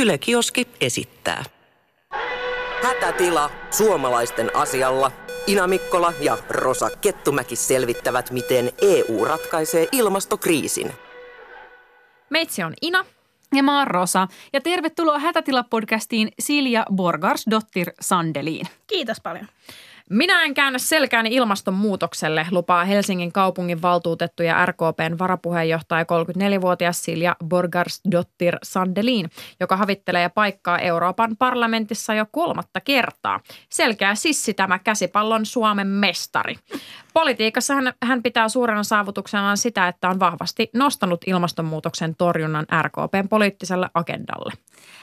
[0.00, 1.44] Yle Kioski esittää.
[2.82, 5.12] Hätätila suomalaisten asialla.
[5.46, 10.92] Ina Mikkola ja Rosa Kettumäki selvittävät, miten EU ratkaisee ilmastokriisin.
[12.30, 13.04] Meitsi on Ina.
[13.54, 14.28] Ja mä oon Rosa.
[14.52, 18.66] Ja tervetuloa Hätätila-podcastiin Silja Borgarsdottir Sandeliin.
[18.86, 19.46] Kiitos paljon.
[20.10, 28.56] Minä en käännä selkääni ilmastonmuutokselle, lupaa Helsingin kaupungin valtuutettu ja RKPn varapuheenjohtaja 34-vuotias Silja Borgarsdottir
[28.62, 29.30] Sandelin,
[29.60, 33.40] joka havittelee paikkaa Euroopan parlamentissa jo kolmatta kertaa.
[33.68, 36.56] Selkeä sissi tämä käsipallon Suomen mestari.
[37.12, 43.90] Politiikassa hän, hän pitää suurena saavutuksenaan sitä, että on vahvasti nostanut ilmastonmuutoksen torjunnan RKPn poliittiselle
[43.94, 44.52] agendalle.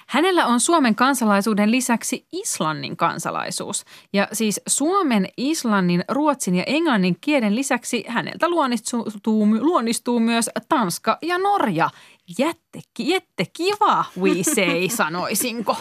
[0.08, 3.86] Hänellä on Suomen kansalaisuuden lisäksi Islannin kansalaisuus.
[4.14, 9.06] Ja siis Suomen, Islannin, Ruotsin ja Englannin kielen lisäksi häneltä luonnistuu,
[9.60, 11.90] luonnistuu myös Tanska ja Norja.
[12.40, 15.78] Jätte, jätte kiva, we say, sanoisinko.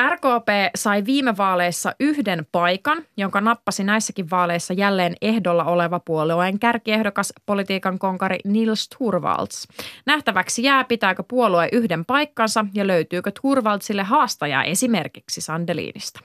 [0.00, 7.32] RKP sai viime vaaleissa yhden paikan, jonka nappasi näissäkin vaaleissa jälleen ehdolla oleva puolueen kärkiehdokas
[7.46, 9.68] politiikan konkari Nils Turvalds.
[10.06, 16.20] Nähtäväksi jää, pitääkö puolue yhden paikkansa ja löytyykö Turvaldsille haastajaa esimerkiksi Sandeliinista.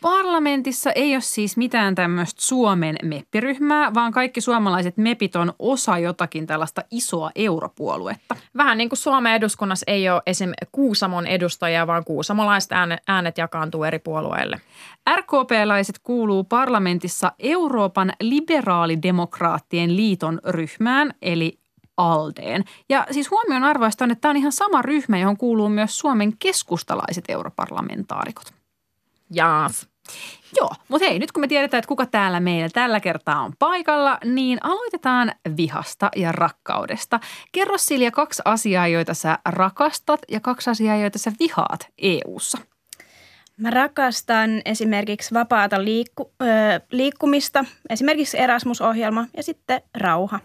[0.00, 6.46] Parlamentissa ei ole siis mitään tämmöistä Suomen meppiryhmää, vaan kaikki suomalaiset mepit on osa jotakin
[6.46, 8.36] tällaista isoa europuoluetta.
[8.56, 10.52] Vähän niin kuin Suomen eduskunnassa ei ole esim.
[10.72, 12.70] Kuusamon edustajia, vaan kuusamolaiset
[13.08, 14.60] äänet jakaantuu eri puolueille.
[15.16, 21.60] RKP-laiset kuuluu parlamentissa Euroopan liberaalidemokraattien liiton ryhmään, eli
[21.96, 22.64] Aldeen.
[22.88, 26.32] Ja siis huomion arvoista on, että tämä on ihan sama ryhmä, johon kuuluu myös Suomen
[26.38, 28.52] keskustalaiset europarlamentaarikot.
[29.30, 29.89] Jaas.
[30.56, 34.18] Joo, mutta hei, nyt kun me tiedetään, että kuka täällä meillä tällä kertaa on paikalla,
[34.24, 37.20] niin aloitetaan vihasta ja rakkaudesta.
[37.52, 42.58] Kerro Silja kaksi asiaa, joita sä rakastat ja kaksi asiaa, joita sä vihaat EU:ssa.
[43.56, 46.46] Mä rakastan esimerkiksi vapaata liikku, ö,
[46.90, 50.40] liikkumista, esimerkiksi Erasmus-ohjelma ja sitten rauha.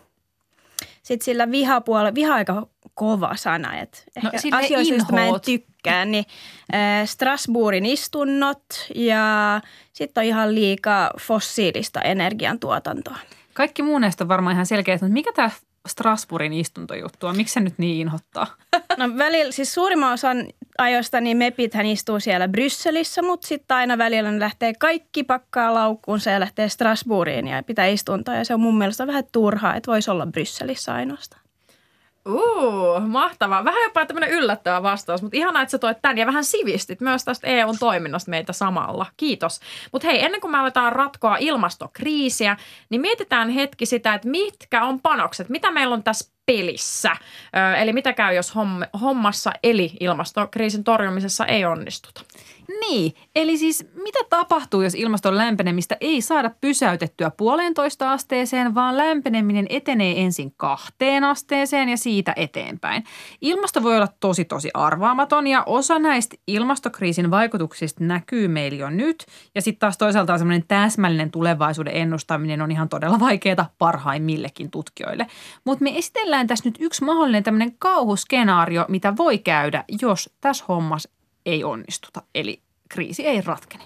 [1.05, 6.05] Sitten sillä vihapuolella, viha aika kova sana, että No, ehkä asioista, joista mä en tykkää,
[6.05, 6.25] niin
[6.73, 8.63] ö, Strasbourgin istunnot
[8.95, 9.61] ja
[9.93, 13.17] sitten on ihan liikaa fossiilista energiantuotantoa.
[13.53, 15.49] Kaikki muu näistä on varmaan ihan selkeä, mutta mikä tämä
[15.87, 17.37] Strasbourgin istuntojuttu on?
[17.37, 18.47] Miksi se nyt niin inhottaa?
[18.97, 24.31] No välillä, siis suurimman osan ajoista niin mepithän istuu siellä Brysselissä, mutta sitten aina välillä
[24.31, 28.35] ne lähtee kaikki pakkaa laukkuunsa ja lähtee Strasbourgiin ja pitää istuntoa.
[28.35, 31.44] Ja se on mun mielestä vähän turhaa, että voisi olla Brysselissä ainoastaan.
[32.29, 33.65] Uh, mahtavaa.
[33.65, 37.23] Vähän jopa tämmöinen yllättävä vastaus, mutta ihanaa, että sä toit tämän ja vähän sivistit myös
[37.23, 39.05] tästä EUn toiminnasta meitä samalla.
[39.17, 39.59] Kiitos.
[39.91, 42.57] Mutta hei, ennen kuin me aletaan ratkoa ilmastokriisiä,
[42.89, 47.11] niin mietitään hetki sitä, että mitkä on panokset, mitä meillä on tässä pelissä.
[47.11, 52.21] Ö, eli mitä käy, jos homm- hommassa eli ilmastokriisin torjumisessa ei onnistuta.
[52.79, 59.65] Niin, eli siis mitä tapahtuu, jos ilmaston lämpenemistä ei saada pysäytettyä puolentoista asteeseen, vaan lämpeneminen
[59.69, 63.03] etenee ensin kahteen asteeseen ja siitä eteenpäin.
[63.41, 69.25] Ilmasto voi olla tosi tosi arvaamaton ja osa näistä ilmastokriisin vaikutuksista näkyy meillä jo nyt.
[69.55, 75.27] Ja sitten taas toisaalta semmoinen täsmällinen tulevaisuuden ennustaminen on ihan todella vaikeaa parhaimmillekin tutkijoille.
[75.65, 81.14] Mutta me esitellään tässä nyt yksi mahdollinen tämmöinen kauhuskenaario, mitä voi käydä, jos tässä hommassa
[81.45, 82.21] ei onnistuta.
[82.35, 83.83] Eli kriisi ei ratkene.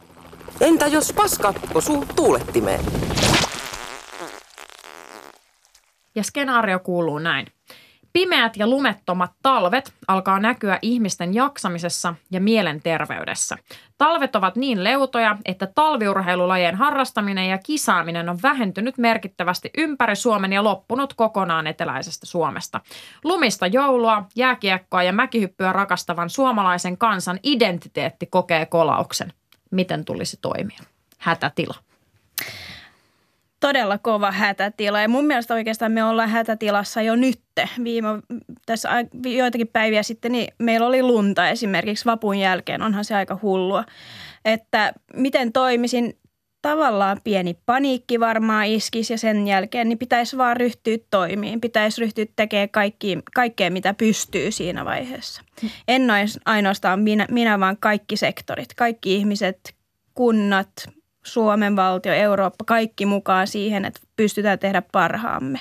[0.61, 2.85] Entä jos paska osuu tuulettimeen?
[6.15, 7.47] Ja skenaario kuuluu näin.
[8.13, 13.57] Pimeät ja lumettomat talvet alkaa näkyä ihmisten jaksamisessa ja mielenterveydessä.
[13.97, 20.63] Talvet ovat niin leutoja, että talviurheilulajien harrastaminen ja kisaaminen on vähentynyt merkittävästi ympäri Suomen ja
[20.63, 22.81] loppunut kokonaan eteläisestä Suomesta.
[23.23, 29.33] Lumista joulua, jääkiekkoa ja mäkihyppyä rakastavan suomalaisen kansan identiteetti kokee kolauksen.
[29.71, 30.79] Miten tulisi toimia?
[31.17, 31.88] Hätätila.
[33.59, 37.39] Todella kova hätätila ja mun mielestä oikeastaan me ollaan hätätilassa jo nyt.
[37.83, 38.07] Viime,
[38.65, 38.89] tässä
[39.25, 43.83] joitakin päiviä sitten niin meillä oli lunta esimerkiksi vapun jälkeen, onhan se aika hullua.
[44.45, 46.17] Että miten toimisin,
[46.61, 51.61] tavallaan pieni paniikki varmaan iskisi ja sen jälkeen niin pitäisi vaan ryhtyä toimiin.
[51.61, 55.41] Pitäisi ryhtyä tekemään kaikki, kaikkea, mitä pystyy siinä vaiheessa.
[55.87, 56.07] En
[56.45, 59.75] ainoastaan minä, minä, vaan kaikki sektorit, kaikki ihmiset,
[60.13, 60.69] kunnat,
[61.29, 65.59] Suomen valtio, Eurooppa, kaikki mukaan siihen, että pystytään tehdä parhaamme.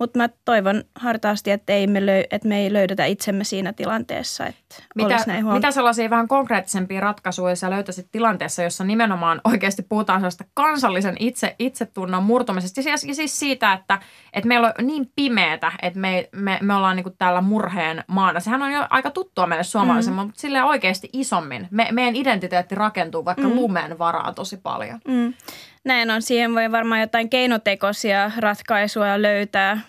[0.00, 4.46] Mutta mä toivon hartaasti, että, ei me löy, että me ei löydetä itsemme siinä tilanteessa,
[4.46, 5.56] että Mitä, näin huono.
[5.58, 11.56] mitä sellaisia vähän konkreettisempia ratkaisuja sä löytäisit tilanteessa, jossa nimenomaan oikeasti puhutaan sellaista kansallisen itse,
[11.58, 13.98] itsetunnon murtumisesta ja siis, ja siis siitä, että,
[14.32, 18.40] että meillä on niin pimeätä, että me, me, me ollaan niin täällä murheen maana.
[18.40, 20.26] Sehän on jo aika tuttua meille suomalaisille, mm.
[20.26, 21.68] mutta silleen oikeasti isommin.
[21.70, 23.54] Me, meidän identiteetti rakentuu vaikka mm.
[23.54, 25.00] lumen varaan tosi paljon.
[25.08, 25.34] Mm.
[25.84, 26.22] Näin on.
[26.22, 29.80] Siihen voi varmaan jotain keinotekoisia ratkaisuja löytää,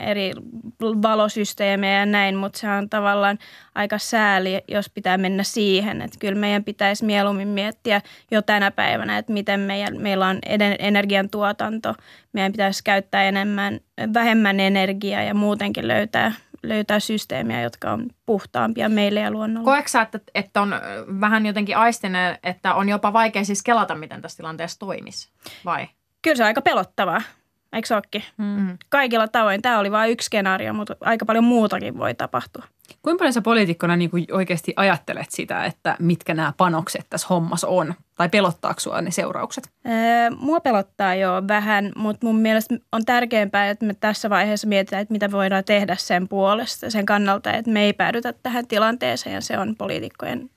[0.00, 0.32] eri
[0.82, 3.38] valosysteemejä ja näin, mutta se on tavallaan
[3.74, 6.02] aika sääli, jos pitää mennä siihen.
[6.02, 8.00] Että kyllä meidän pitäisi mieluummin miettiä
[8.30, 10.38] jo tänä päivänä, että miten meidän, meillä on
[10.78, 11.94] energiantuotanto.
[12.32, 13.80] Meidän pitäisi käyttää enemmän,
[14.14, 16.32] vähemmän energiaa ja muutenkin löytää
[16.68, 19.64] löytää systeemiä, jotka on puhtaampia meille ja luonnolle.
[19.64, 20.74] Koetko sä, että, että on
[21.20, 25.30] vähän jotenkin aistinen, että on jopa vaikea siis kelata, miten tässä tilanteessa toimisi,
[25.64, 25.88] vai?
[26.22, 27.22] Kyllä se on aika pelottavaa.
[27.72, 28.24] Eikö se olekin?
[28.36, 28.78] Mm.
[28.88, 29.62] Kaikilla tavoin.
[29.62, 32.64] Tämä oli vain yksi skenaario, mutta aika paljon muutakin voi tapahtua.
[33.02, 37.68] Kuinka paljon sä poliitikkona niin kuin oikeasti ajattelet sitä, että mitkä nämä panokset tässä hommassa
[37.68, 37.94] on?
[38.16, 39.70] Tai pelottaako sua ne seuraukset?
[39.86, 45.02] Öö, mua pelottaa jo vähän, mutta mun mielestä on tärkeämpää, että me tässä vaiheessa mietitään,
[45.02, 49.40] että mitä voidaan tehdä sen puolesta, sen kannalta, että me ei päädytä tähän tilanteeseen ja
[49.40, 50.50] se on poliitikkojen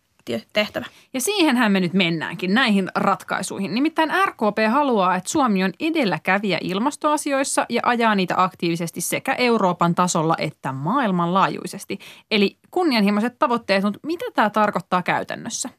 [0.53, 0.85] tehtävä.
[1.13, 3.73] Ja siihenhän me nyt mennäänkin, näihin ratkaisuihin.
[3.73, 10.35] Nimittäin RKP haluaa, että Suomi on edelläkävijä ilmastoasioissa ja ajaa niitä aktiivisesti sekä Euroopan tasolla
[10.37, 11.99] että maailmanlaajuisesti.
[12.31, 15.69] Eli kunnianhimoiset tavoitteet, mutta mitä tämä tarkoittaa käytännössä?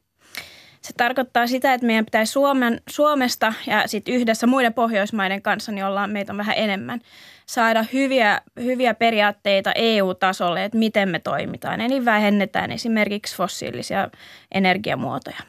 [0.81, 5.85] Se tarkoittaa sitä, että meidän pitäisi Suomen, Suomesta ja sitten yhdessä muiden Pohjoismaiden kanssa, niin
[5.85, 7.01] ollaan meitä on vähän enemmän,
[7.47, 11.81] saada hyviä, hyviä periaatteita EU-tasolle, että miten me toimitaan.
[11.81, 14.09] Eli vähennetään esimerkiksi fossiilisia
[14.55, 15.41] energiamuotoja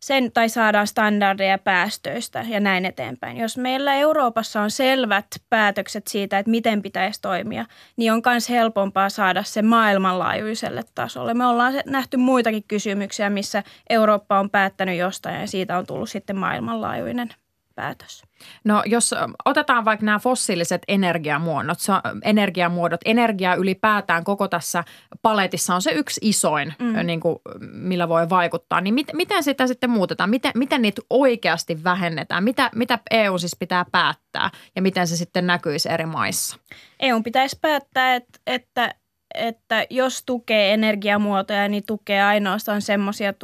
[0.00, 3.36] sen, tai saadaan standardeja päästöistä ja näin eteenpäin.
[3.36, 7.64] Jos meillä Euroopassa on selvät päätökset siitä, että miten pitäisi toimia,
[7.96, 11.34] niin on myös helpompaa saada se maailmanlaajuiselle tasolle.
[11.34, 16.36] Me ollaan nähty muitakin kysymyksiä, missä Eurooppa on päättänyt jostain ja siitä on tullut sitten
[16.36, 17.28] maailmanlaajuinen
[17.74, 18.22] päätös.
[18.64, 19.14] No jos
[19.44, 21.78] otetaan vaikka nämä fossiiliset energiamuodot,
[22.24, 24.84] energiamuodot, energia ylipäätään koko tässä
[25.22, 27.06] paletissa on se yksi isoin, mm.
[27.06, 28.80] niin kuin, millä voi vaikuttaa.
[28.80, 30.30] Niin mit, miten sitä sitten muutetaan?
[30.30, 32.44] Miten, miten niitä oikeasti vähennetään?
[32.44, 36.56] Mitä, mitä EU siis pitää päättää ja miten se sitten näkyisi eri maissa?
[37.00, 38.94] EU pitäisi päättää, että, että
[39.34, 43.34] että jos tukee energiamuotoja, niin tukee ainoastaan semmoisia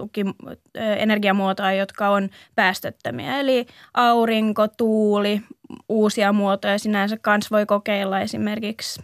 [0.75, 3.41] energiamuotoja, jotka on päästöttömiä.
[3.41, 5.41] Eli aurinko, tuuli,
[5.89, 9.03] uusia muotoja sinänsä kans voi kokeilla esimerkiksi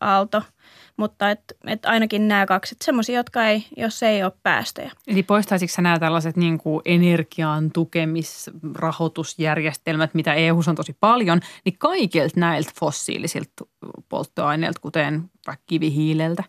[0.00, 0.42] aalto–
[0.96, 4.90] mutta et, et ainakin nämä kaksi, semmoisia, jotka ei, jos ei ole päästöjä.
[5.06, 12.40] Eli poistaisitko nämä tällaiset niin kuin energian tukemisrahoitusjärjestelmät, mitä EU on tosi paljon, niin kaikilta
[12.40, 13.64] näiltä fossiilisilta
[14.08, 16.44] polttoaineilta, kuten vaikka kivihiileltä?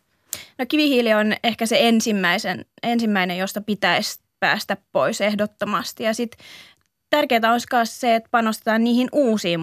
[0.58, 6.04] No kivihiili on ehkä se ensimmäisen, ensimmäinen, josta pitäisi päästä pois ehdottomasti.
[6.04, 6.46] Ja sitten
[7.10, 9.60] tärkeää olisi myös se, että panostetaan niihin uusiin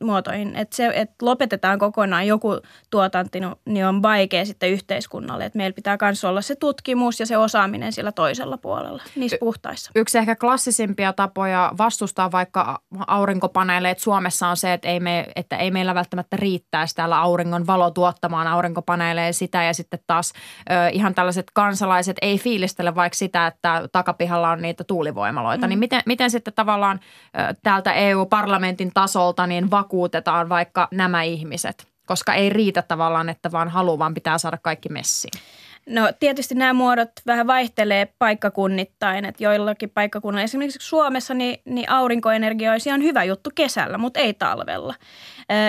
[0.00, 0.56] muotoihin.
[0.56, 2.60] Että se, että lopetetaan kokonaan joku
[2.90, 5.44] tuotanto, niin on vaikea sitten yhteiskunnalle.
[5.44, 9.90] Että meillä pitää myös olla se tutkimus ja se osaaminen sillä toisella puolella, niissä puhtaissa.
[9.94, 15.70] Yksi ehkä klassisimpia tapoja vastustaa vaikka aurinkopaneeleita Suomessa on se, että ei, me, että ei
[15.70, 20.32] meillä välttämättä riittäisi täällä auringon valo tuottamaan aurinkopaneeleja sitä ja sitten taas
[20.70, 25.66] ö, ihan tällaiset kansalaiset ei fiilistele vaikka sitä, että takapihalla on niitä tuulivoimaloita.
[25.66, 25.68] Mm.
[25.68, 26.95] Niin miten, miten sitten tavallaan
[27.34, 33.68] tavallaan täältä EU-parlamentin tasolta niin vakuutetaan vaikka nämä ihmiset, koska ei riitä tavallaan, että vaan
[33.68, 35.40] haluaa, vaan pitää saada kaikki messiin.
[35.88, 42.72] No tietysti nämä muodot vähän vaihtelee paikkakunnittain, että joillakin paikkakunnilla, esimerkiksi Suomessa, niin, niin aurinkoenergia
[42.72, 44.94] olisi ihan hyvä juttu kesällä, mutta ei talvella.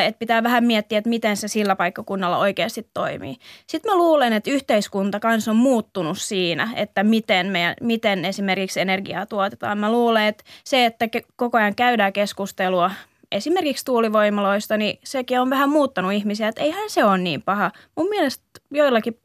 [0.05, 3.35] Et pitää vähän miettiä, että miten se sillä paikkakunnalla oikeasti toimii.
[3.67, 9.25] Sitten mä luulen, että yhteiskunta kanssa on muuttunut siinä, että miten, me, miten esimerkiksi energiaa
[9.25, 9.77] tuotetaan.
[9.77, 12.91] Mä luulen, että se, että koko ajan käydään keskustelua
[13.31, 17.71] esimerkiksi tuulivoimaloista, niin sekin on vähän muuttanut ihmisiä, että eihän se ole niin paha.
[17.95, 19.19] Mun mielestä joillakin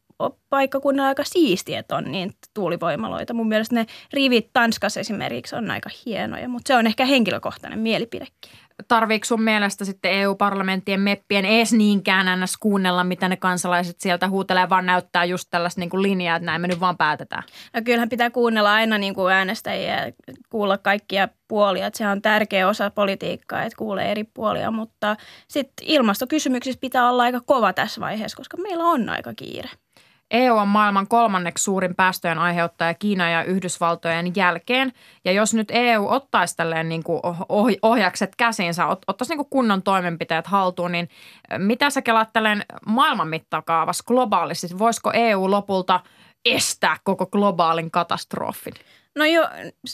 [0.51, 3.35] paikkakunnalla aika siistiä, että on niin tuulivoimaloita.
[3.35, 8.53] Mun mielestä ne rivit Tanskassa esimerkiksi on aika hienoja, mutta se on ehkä henkilökohtainen mielipidekin.
[8.89, 14.69] Tarviiko sun mielestä sitten EU-parlamenttien meppien ees niinkään ennäs kuunnella, mitä ne kansalaiset sieltä huutelee,
[14.69, 17.43] vaan näyttää just tällaista niin kuin linjaa, että näin me nyt vaan päätetään?
[17.75, 20.13] No kyllähän pitää kuunnella aina niin kuin äänestäjiä,
[20.51, 21.87] kuulla kaikkia puolia.
[21.87, 25.17] Että se on tärkeä osa politiikkaa, että kuulee eri puolia, mutta
[25.49, 29.69] sitten ilmastokysymyksissä pitää olla aika kova tässä vaiheessa, koska meillä on aika kiire.
[30.33, 34.93] EU on maailman kolmanneksi suurin päästöjen aiheuttaja Kiina ja Yhdysvaltojen jälkeen.
[35.25, 37.21] Ja jos nyt EU ottaisi tälleen niin kuin
[37.83, 41.09] ohjakset käsiinsä, ottaisi niin kuin kunnon toimenpiteet haltuun, niin
[41.59, 44.79] mitä sä kelaat tälleen maailman mittakaavassa globaalisti?
[44.79, 46.01] Voisiko EU lopulta
[46.45, 48.75] estää koko globaalin katastrofin?
[49.17, 49.49] No joo,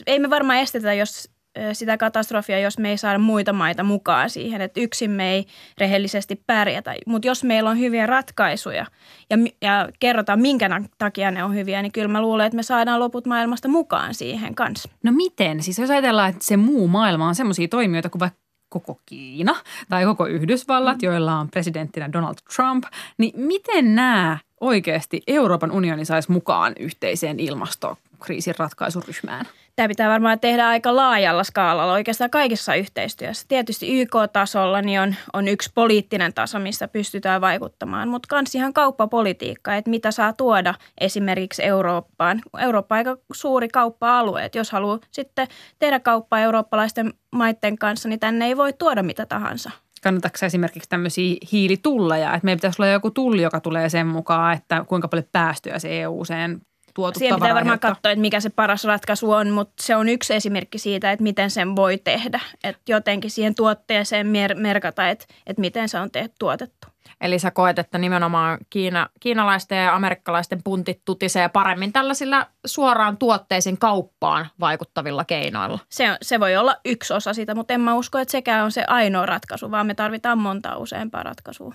[0.07, 1.31] ei me varmaan estetä, jos
[1.73, 5.47] sitä katastrofia, jos me ei saada muita maita mukaan siihen, että yksin me ei
[5.79, 6.95] rehellisesti pärjätä.
[7.07, 8.87] Mutta jos meillä on hyviä ratkaisuja
[9.31, 13.01] ja, ja kerrotaan, minkä takia ne on hyviä, niin kyllä mä luulen, että me saadaan
[13.01, 14.89] loput maailmasta mukaan siihen kanssa.
[15.03, 15.63] No miten?
[15.63, 18.39] Siis jos ajatellaan, että se muu maailma on semmoisia toimijoita kuin vaikka
[18.69, 19.57] koko Kiina
[19.89, 21.07] tai koko Yhdysvallat, mm.
[21.07, 22.85] joilla on presidenttinä Donald Trump,
[23.19, 29.47] niin miten nämä oikeasti Euroopan unioni saisi mukaan yhteiseen ilmastokriisin ratkaisuryhmään?
[29.79, 33.45] Tämä pitää varmaan tehdä aika laajalla skaalalla oikeastaan kaikessa yhteistyössä.
[33.49, 39.75] Tietysti YK-tasolla niin on, on yksi poliittinen taso, missä pystytään vaikuttamaan, mutta myös ihan kauppapolitiikka,
[39.75, 42.43] että mitä saa tuoda esimerkiksi Eurooppaan.
[42.59, 48.21] Eurooppa on aika suuri kauppa-alue, että jos haluaa sitten tehdä kauppaa eurooppalaisten maiden kanssa, niin
[48.21, 49.71] tänne ei voi tuoda mitä tahansa
[50.03, 54.85] kannattaako esimerkiksi tämmöisiä hiilitulleja, että meillä pitäisi olla joku tulli, joka tulee sen mukaan, että
[54.89, 56.61] kuinka paljon päästöjä se EU-seen
[56.99, 60.35] tuotu Siihen pitää varmaan katsoa, että mikä se paras ratkaisu on, mutta se on yksi
[60.35, 62.41] esimerkki siitä, että miten sen voi tehdä.
[62.65, 66.89] Että jotenkin siihen tuotteeseen mer- merkata, että, että miten se on tehty, tuotettu.
[67.21, 73.79] Eli sä koet, että nimenomaan Kiina, kiinalaisten ja amerikkalaisten puntit tutisee paremmin tällaisilla suoraan tuotteisiin
[73.79, 75.79] kauppaan vaikuttavilla keinoilla.
[75.89, 78.85] Se, se voi olla yksi osa sitä, mutta en mä usko, että sekään on se
[78.87, 81.75] ainoa ratkaisu, vaan me tarvitaan monta useampaa ratkaisua.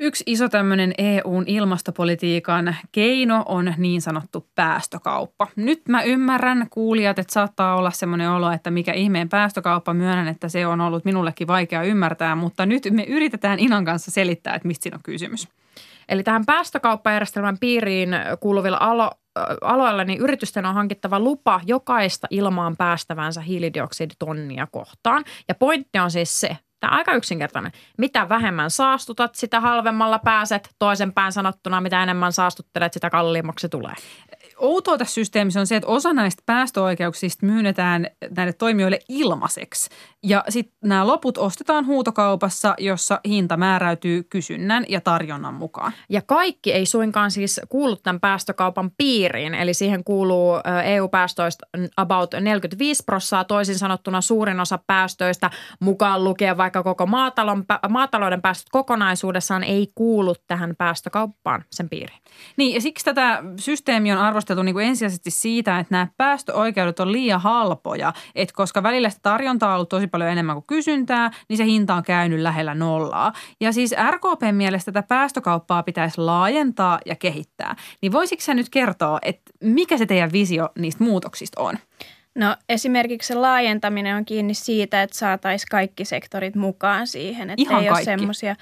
[0.00, 5.46] Yksi iso tämmöinen EUn ilmastopolitiikan keino on niin sanottu päästökauppa.
[5.56, 10.48] Nyt mä ymmärrän kuulijat, että saattaa olla semmoinen olo, että mikä ihmeen päästökauppa myönnän, että
[10.48, 14.82] se on ollut minullekin vaikea ymmärtää, mutta nyt me yritetään Inan kanssa selittää, että mistä
[14.82, 15.48] siinä on kysymys.
[16.08, 19.10] Eli tähän päästökauppajärjestelmän piiriin kuuluvilla alo,
[19.62, 25.24] aloilla niin yritysten on hankittava lupa jokaista ilmaan päästävänsä hiilidioksiditonnia kohtaan.
[25.48, 27.72] Ja pointti on siis se, Tämä on aika yksinkertainen.
[27.98, 30.74] Mitä vähemmän saastutat, sitä halvemmalla pääset.
[30.78, 33.94] Toisen pään sanottuna, mitä enemmän saastuttelet, sitä kalliimmaksi tulee
[34.58, 39.90] outoa tässä systeemissä on se, että osa näistä päästöoikeuksista myönnetään näille toimijoille ilmaiseksi.
[40.22, 45.92] Ja sitten nämä loput ostetaan huutokaupassa, jossa hinta määräytyy kysynnän ja tarjonnan mukaan.
[46.08, 49.54] Ja kaikki ei suinkaan siis kuulu tämän päästökaupan piiriin.
[49.54, 50.52] Eli siihen kuuluu
[50.84, 55.50] EU-päästöistä about 45 prosenttia, toisin sanottuna suurin osa päästöistä
[55.80, 62.20] mukaan lukien vaikka koko maatalon, maatalouden päästöt kokonaisuudessaan ei kuulu tähän päästökauppaan sen piiriin.
[62.56, 67.00] Niin ja siksi tätä systeemiä on arvostettu keskusteltu niin kuin ensisijaisesti siitä, että nämä päästöoikeudet
[67.00, 71.30] on liian halpoja, että koska välillä sitä tarjontaa on ollut tosi paljon enemmän kuin kysyntää,
[71.48, 73.32] niin se hinta on käynyt lähellä nollaa.
[73.60, 77.76] Ja siis RKPn mielestä tätä päästökauppaa pitäisi laajentaa ja kehittää.
[78.02, 81.78] Niin voisitko sä nyt kertoa, että mikä se teidän visio niistä muutoksista on?
[82.34, 87.50] No esimerkiksi se laajentaminen on kiinni siitä, että saataisiin kaikki sektorit mukaan siihen.
[87.50, 88.10] Että Ihan ei kaikki.
[88.10, 88.56] Ole semmosia,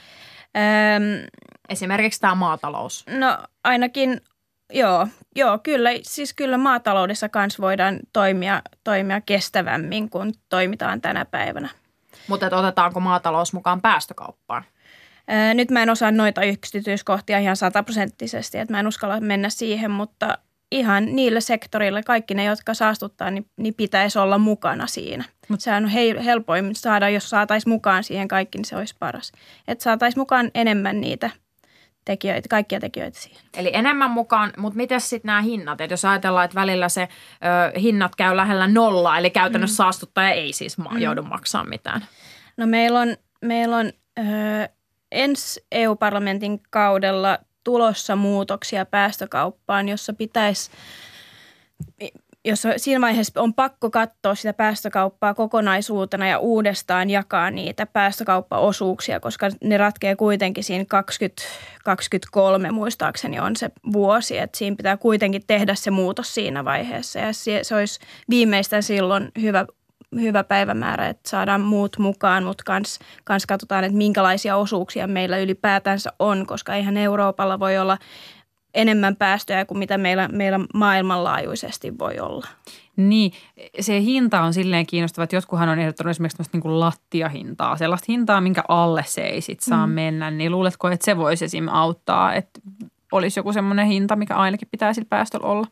[0.57, 1.27] ähm,
[1.69, 3.05] Esimerkiksi tämä maatalous.
[3.19, 4.21] No ainakin
[4.73, 5.91] Joo, joo, kyllä.
[6.03, 11.69] Siis kyllä maataloudessa kanssa voidaan toimia, toimia kestävämmin kuin toimitaan tänä päivänä.
[12.29, 14.65] Mutta otetaanko maatalous mukaan päästökauppaan?
[15.29, 19.91] Ää, nyt mä en osaa noita yksityiskohtia ihan sataprosenttisesti, että mä en uskalla mennä siihen,
[19.91, 20.39] mutta
[20.73, 25.25] ihan niille sektorille, kaikki ne, jotka saastuttaa, niin, niin pitäisi olla mukana siinä.
[25.49, 29.33] Mutta sehän on he, helpoin saada, jos saataisiin mukaan siihen kaikki, niin se olisi paras.
[29.69, 31.31] Että saataisiin mukaan enemmän niitä–
[32.07, 33.43] tekijöitä, kaikkia tekijöitä siihen.
[33.57, 35.81] Eli enemmän mukaan, mutta miten sitten nämä hinnat?
[35.81, 37.09] Et jos ajatellaan, että välillä se
[37.77, 39.77] ö, hinnat käy lähellä nollaa, eli käytännössä mm.
[39.77, 40.99] saastuttaja ei siis ma- mm.
[40.99, 42.05] joudu maksamaan mitään.
[42.57, 44.23] No meillä on, meillä on ö,
[45.13, 50.71] ensi EU-parlamentin kaudella tulossa muutoksia päästökauppaan, jossa pitäisi
[52.47, 59.49] jos siinä vaiheessa on pakko katsoa sitä päästökauppaa kokonaisuutena ja uudestaan jakaa niitä päästökauppaosuuksia, koska
[59.65, 65.91] ne ratkee kuitenkin siinä 2023 muistaakseni on se vuosi, että siinä pitää kuitenkin tehdä se
[65.91, 67.19] muutos siinä vaiheessa.
[67.19, 68.01] Ja se, se olisi
[68.31, 69.67] viimeistään silloin hyvä
[70.21, 76.13] hyvä päivämäärä, että saadaan muut mukaan, mutta kans, kans katsotaan, että minkälaisia osuuksia meillä ylipäätänsä
[76.19, 77.99] on, koska eihän Euroopalla voi olla
[78.77, 82.47] enemmän päästöjä kuin mitä meillä, meillä maailmanlaajuisesti voi olla.
[82.97, 83.33] Niin,
[83.81, 88.41] se hinta on silleen kiinnostava, että jotkuhan on ehdottanut esimerkiksi niin kuin lattiahintaa, sellaista hintaa,
[88.41, 89.93] minkä alle se ei sit saa mm.
[89.93, 91.69] mennä, niin luuletko, että se voisi esim.
[91.69, 92.61] auttaa, että
[93.13, 95.67] olisi joku semmoinen hinta, mikä ainakin pitää sillä päästöllä olla?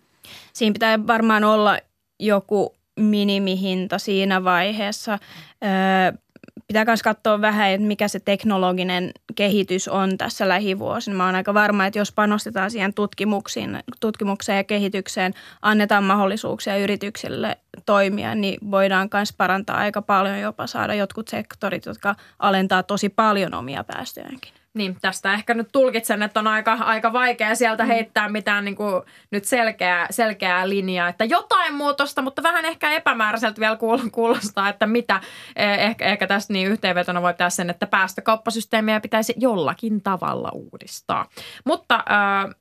[0.53, 1.79] Siinä pitää varmaan olla
[2.21, 5.19] joku minimihinta siinä vaiheessa.
[5.65, 6.24] Öö,
[6.67, 11.17] pitää myös katsoa vähän, että mikä se teknologinen kehitys on tässä lähivuosina.
[11.17, 17.59] Mä oon aika varma, että jos panostetaan siihen tutkimuksiin, tutkimukseen ja kehitykseen, annetaan mahdollisuuksia yrityksille
[17.87, 23.55] toimia, niin voidaan myös parantaa aika paljon, jopa saada jotkut sektorit, jotka alentaa tosi paljon
[23.55, 24.53] omia päästöjäänkin.
[24.75, 27.87] Niin, tästä ehkä nyt tulkitsen, että on aika, aika vaikea sieltä mm.
[27.87, 33.61] heittää mitään niin kuin, nyt selkeää, selkeää linjaa, että jotain muutosta, mutta vähän ehkä epämääräiseltä
[33.61, 33.79] vielä
[34.13, 35.21] kuulostaa, että mitä.
[35.57, 41.29] Eh, ehkä, ehkä tästä niin yhteenvetona voi pitää sen, että päästökauppasysteemiä pitäisi jollakin tavalla uudistaa.
[41.65, 42.55] Mutta äh,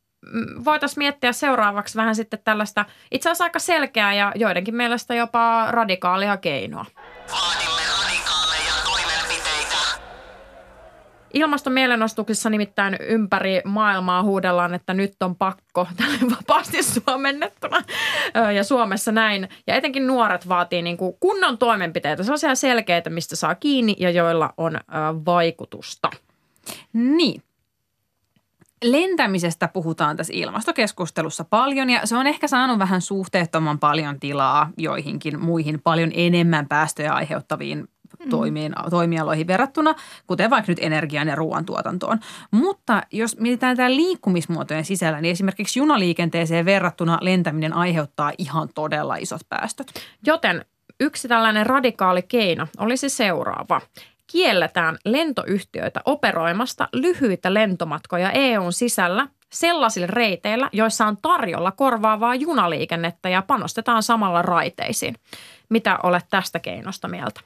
[0.65, 6.37] voitaisiin miettiä seuraavaksi vähän sitten tällaista itse asiassa aika selkeää ja joidenkin mielestä jopa radikaalia
[6.37, 6.85] keinoa.
[7.31, 7.82] Vaadimme
[11.33, 17.83] Ilmastomielenostuksissa nimittäin ympäri maailmaa huudellaan, että nyt on pakko, tälle vapaasti suomennettuna
[18.55, 19.49] ja Suomessa näin.
[19.67, 24.53] Ja etenkin nuoret vaatii niin kuin kunnon toimenpiteitä, sellaisia selkeitä, mistä saa kiinni ja joilla
[24.57, 24.79] on
[25.25, 26.09] vaikutusta.
[26.93, 27.43] Niin,
[28.83, 35.39] lentämisestä puhutaan tässä ilmastokeskustelussa paljon ja se on ehkä saanut vähän suhteettoman paljon tilaa joihinkin
[35.39, 37.87] muihin paljon enemmän päästöjä aiheuttaviin.
[38.29, 39.95] Toimiin, toimialoihin verrattuna,
[40.27, 42.19] kuten vaikka nyt energian ja ruoantuotantoon.
[42.51, 49.41] Mutta jos mietitään tämä liikkumismuotojen sisällä, niin esimerkiksi junaliikenteeseen verrattuna lentäminen aiheuttaa ihan todella isot
[49.49, 49.87] päästöt.
[50.25, 50.65] Joten
[50.99, 53.81] yksi tällainen radikaali keino olisi seuraava
[54.27, 63.41] kielletään lentoyhtiöitä operoimasta lyhyitä lentomatkoja EUn sisällä sellaisilla reiteillä, joissa on tarjolla korvaavaa junaliikennettä ja
[63.41, 65.15] panostetaan samalla raiteisiin.
[65.69, 67.41] Mitä olet tästä keinosta mieltä?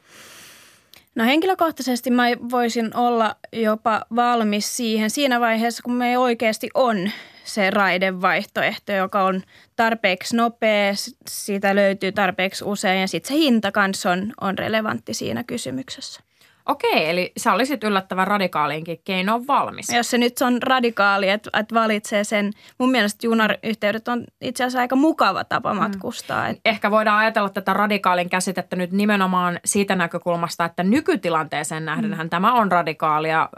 [1.18, 7.12] No henkilökohtaisesti mä voisin olla jopa valmis siihen siinä vaiheessa, kun me oikeasti on
[7.44, 9.44] se raidevaihtoehto, joka on
[9.76, 10.94] tarpeeksi nopea,
[11.28, 16.27] siitä löytyy tarpeeksi usein ja sitten se hinta kanssa on, on relevantti siinä kysymyksessä.
[16.68, 19.90] Okei, eli sä olisit yllättävän radikaaliinkin keinoon valmis.
[19.94, 24.80] Jos se nyt on radikaali, että, että valitsee sen, mun mielestä junayhteydet on itse asiassa
[24.80, 25.80] aika mukava tapa mm.
[25.80, 26.52] matkustaa.
[26.52, 26.58] Mm.
[26.66, 32.30] Ehkä voidaan ajatella tätä radikaalin käsitettä nyt nimenomaan siitä näkökulmasta, että nykytilanteeseen nähdenhän mm.
[32.30, 33.50] tämä on radikaalia,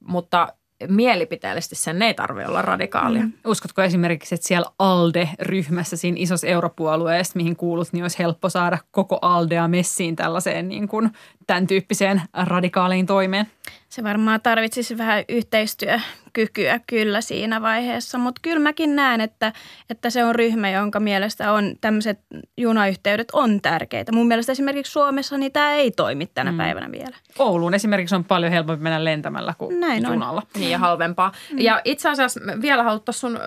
[0.00, 0.48] mutta
[0.88, 3.22] mielipiteellisesti sen ei tarvitse olla radikaalia.
[3.22, 3.32] Mm.
[3.46, 9.18] Uskotko esimerkiksi, että siellä ALDE-ryhmässä, siinä isossa europuolueessa, mihin kuulut, niin olisi helppo saada koko
[9.22, 11.10] ALDEa messiin tällaiseen niin kuin
[11.46, 13.46] tämän tyyppiseen radikaaliin toimeen?
[13.94, 19.52] Se varmaan tarvitsisi vähän yhteistyökykyä kyllä siinä vaiheessa, mutta kyllä mäkin näen, että,
[19.90, 22.20] että se on ryhmä, jonka mielestä on tämmöiset
[22.56, 24.12] junayhteydet on tärkeitä.
[24.12, 26.58] Mun mielestä esimerkiksi Suomessa niin tämä ei toimi tänä mm.
[26.58, 27.16] päivänä vielä.
[27.38, 30.42] Ouluun esimerkiksi on paljon helpompi mennä lentämällä kuin Näin junalla.
[30.54, 30.60] On.
[30.60, 31.32] Niin ja halvempaa.
[31.52, 31.58] Mm.
[31.58, 33.40] Ja itse asiassa vielä haluttaisiin sun ö,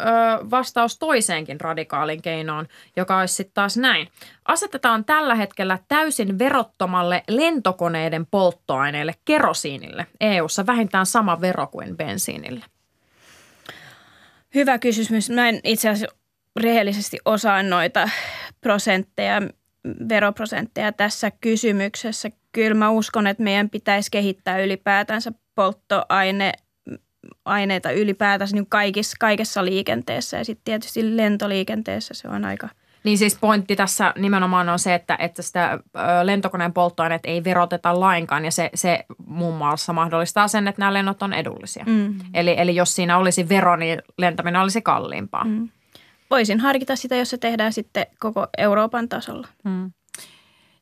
[0.52, 4.08] vastaus toiseenkin radikaalin keinoon, joka olisi sitten taas näin.
[4.46, 10.08] Asetetaan tällä hetkellä täysin verottomalle lentokoneiden polttoaineelle kerosiinille
[10.38, 12.66] EU-ssa vähintään sama vero kuin bensiinille.
[14.56, 15.30] Hyvä kysymys.
[15.30, 16.16] Mä en itse asiassa
[16.60, 18.10] rehellisesti osaa noita
[18.62, 19.42] prosentteja,
[20.10, 22.30] veroprosentteja tässä kysymyksessä.
[22.52, 26.52] Kyllä mä uskon, että meidän pitäisi kehittää ylipäätänsä polttoaine
[27.46, 32.70] aineita ylipäätänsä niin kaikissa, kaikessa liikenteessä ja sitten tietysti lentoliikenteessä se on aika–
[33.08, 35.80] niin siis pointti tässä nimenomaan on se, että, että sitä
[36.24, 41.24] lentokoneen polttoaineet ei veroteta lainkaan ja se, se muun muassa mahdollistaa sen, että nämä lennot
[41.24, 41.84] on edullisia.
[41.88, 42.16] Mm.
[42.34, 45.44] Eli, eli jos siinä olisi vero, niin lentäminen olisi kalliimpaa.
[45.44, 45.70] Mm.
[46.30, 49.48] Voisin harkita sitä, jos se tehdään sitten koko Euroopan tasolla.
[49.64, 49.92] Mm.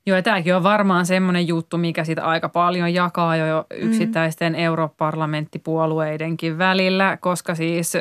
[0.06, 4.60] Joo, ja tämäkin on varmaan semmoinen juttu, mikä sitä aika paljon jakaa jo yksittäisten mm.
[4.60, 7.94] europarlamenttipuolueidenkin välillä, koska siis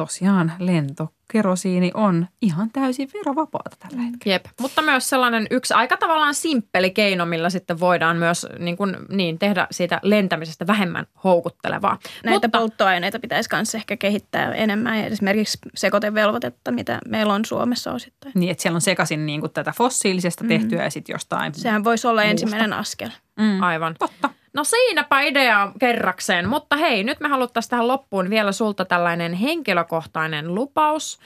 [0.00, 4.34] tosiaan lento kerosiini on ihan täysin verovapaata tällä hetkellä.
[4.34, 8.96] Jep, mutta myös sellainen yksi aika tavallaan simppeli keino, millä sitten voidaan myös niin, kuin,
[9.08, 11.98] niin tehdä siitä lentämisestä vähemmän houkuttelevaa.
[12.24, 18.32] Näitä mutta, polttoaineita pitäisi myös ehkä kehittää enemmän, esimerkiksi sekoitevelvoitetta, mitä meillä on Suomessa osittain.
[18.34, 20.84] Niin, että siellä on sekaisin niin kuin tätä fossiilisesta tehtyä mm.
[20.84, 22.30] ja sitten jostain Sehän voisi olla muusta.
[22.30, 23.10] ensimmäinen askel.
[23.38, 23.62] Mm.
[23.62, 23.94] Aivan.
[23.98, 24.30] Totta.
[24.52, 30.54] No siinäpä idea kerrakseen, mutta hei, nyt me haluttaisiin tähän loppuun vielä sulta tällainen henkilökohtainen
[30.54, 31.18] lupaus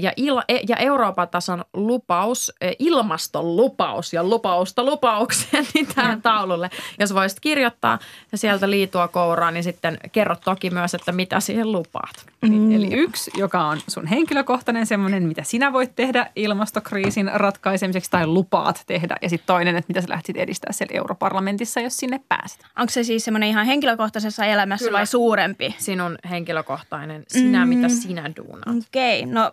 [0.00, 6.70] ja, il, e, ja Euroopan tason lupaus, ilmaston lupaus ja lupausta lupaukseen niin tähän taululle.
[6.98, 7.98] Jos voisit kirjoittaa
[8.32, 12.26] ja sieltä liitua kouraa, niin sitten kerro toki myös, että mitä siihen lupaat.
[12.42, 12.72] Mm.
[12.72, 18.82] Eli yksi, joka on sun henkilökohtainen semmoinen, mitä sinä voit tehdä ilmastokriisin ratkaisemiseksi tai lupaat
[18.86, 19.16] tehdä.
[19.22, 22.43] Ja sitten toinen, että mitä sä lähtisit edistää siellä europarlamentissa, jos sinne pääset.
[22.78, 24.98] Onko se siis semmoinen ihan henkilökohtaisessa elämässä Kyllä.
[24.98, 25.74] vai suurempi?
[25.78, 27.68] Sinun henkilökohtainen, sinä mm.
[27.68, 28.84] mitä sinä duunaat.
[28.88, 29.32] Okei, okay.
[29.32, 29.52] no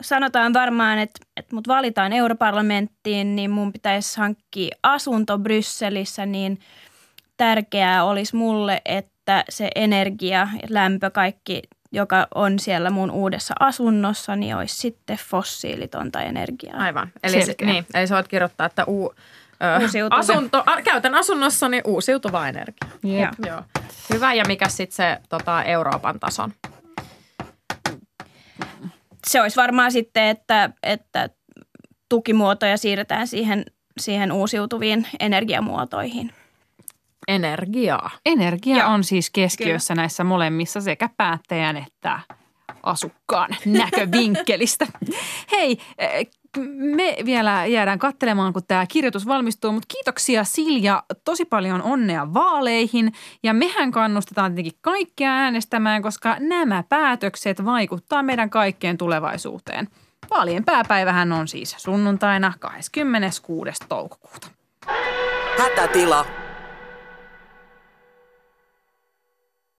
[0.00, 6.58] sanotaan varmaan, että, että mut valitaan europarlamenttiin, niin mun pitäisi hankkia asunto Brysselissä, niin
[7.36, 14.56] tärkeää olisi mulle, että se energia, lämpö, kaikki, joka on siellä mun uudessa asunnossa, niin
[14.56, 16.78] olisi sitten fossiilitonta energiaa.
[16.78, 17.12] Aivan.
[17.22, 19.14] Eli, niin, eli sä voit kirjoittaa, että uu,
[19.80, 20.20] Uusiutuva.
[20.20, 22.90] asunto, a, käytän asunnossani uusiutuvaa energiaa.
[23.04, 23.46] Jep.
[23.46, 23.62] Joo.
[24.14, 24.34] Hyvä.
[24.34, 26.52] Ja mikä sitten se tota, Euroopan tason?
[29.26, 31.28] Se olisi varmaan sitten, että, että
[32.08, 33.64] tukimuotoja siirretään siihen,
[34.00, 36.32] siihen uusiutuviin energiamuotoihin.
[37.28, 38.10] Energiaa.
[38.26, 38.90] Energia Joo.
[38.90, 42.20] on siis keskiössä näissä molemmissa sekä päättäjän että
[42.82, 44.86] asukkaan näkövinkkelistä.
[45.52, 45.78] Hei,
[46.76, 53.12] me vielä jäädään katselemaan, kun tämä kirjoitus valmistuu, mutta kiitoksia Silja, tosi paljon onnea vaaleihin
[53.42, 59.88] ja mehän kannustetaan tietenkin kaikkia äänestämään, koska nämä päätökset vaikuttaa meidän kaikkeen tulevaisuuteen.
[60.30, 63.72] Vaalien pääpäivähän on siis sunnuntaina 26.
[63.88, 64.48] toukokuuta.
[65.58, 66.49] Hätätila.